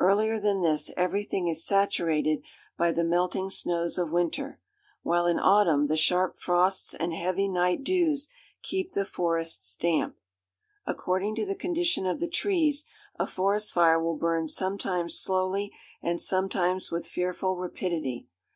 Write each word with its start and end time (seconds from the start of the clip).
Earlier 0.00 0.40
than 0.40 0.62
this, 0.62 0.90
everything 0.96 1.46
is 1.46 1.64
saturated 1.64 2.42
by 2.76 2.90
the 2.90 3.04
melting 3.04 3.50
snows 3.50 3.98
of 3.98 4.10
winter, 4.10 4.58
while 5.04 5.26
in 5.28 5.38
autumn 5.38 5.86
the 5.86 5.96
sharp 5.96 6.36
frosts 6.36 6.92
and 6.92 7.14
heavy 7.14 7.46
night 7.46 7.84
dews 7.84 8.28
keep 8.62 8.94
the 8.94 9.04
forests 9.04 9.76
damp. 9.76 10.16
According 10.88 11.36
to 11.36 11.46
the 11.46 11.54
condition 11.54 12.04
of 12.04 12.18
the 12.18 12.26
trees, 12.28 12.84
a 13.16 13.28
forest 13.28 13.72
fire 13.72 14.02
will 14.02 14.16
burn 14.16 14.48
sometimes 14.48 15.16
slowly 15.16 15.72
and 16.02 16.20
sometimes 16.20 16.90
with 16.90 17.06
fearful 17.06 17.54
rapidity. 17.54 18.26